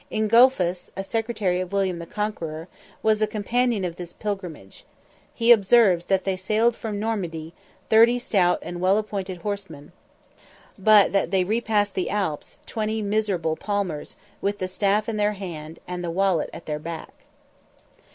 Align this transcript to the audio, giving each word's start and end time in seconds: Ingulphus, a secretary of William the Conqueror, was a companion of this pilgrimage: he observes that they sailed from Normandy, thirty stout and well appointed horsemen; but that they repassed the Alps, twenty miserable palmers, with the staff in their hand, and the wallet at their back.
Ingulphus, 0.09 0.89
a 0.97 1.03
secretary 1.03 1.59
of 1.61 1.71
William 1.71 1.99
the 1.99 2.07
Conqueror, 2.07 2.67
was 3.03 3.21
a 3.21 3.27
companion 3.27 3.85
of 3.85 3.97
this 3.97 4.13
pilgrimage: 4.13 4.83
he 5.31 5.51
observes 5.51 6.05
that 6.05 6.23
they 6.23 6.35
sailed 6.35 6.75
from 6.75 6.99
Normandy, 6.99 7.53
thirty 7.87 8.17
stout 8.17 8.57
and 8.63 8.81
well 8.81 8.97
appointed 8.97 9.43
horsemen; 9.43 9.91
but 10.75 11.13
that 11.13 11.29
they 11.29 11.43
repassed 11.43 11.93
the 11.93 12.09
Alps, 12.09 12.57
twenty 12.65 13.03
miserable 13.03 13.55
palmers, 13.55 14.15
with 14.41 14.57
the 14.57 14.67
staff 14.67 15.07
in 15.07 15.17
their 15.17 15.33
hand, 15.33 15.77
and 15.87 16.03
the 16.03 16.09
wallet 16.09 16.49
at 16.51 16.65
their 16.65 16.79
back. 16.79 17.13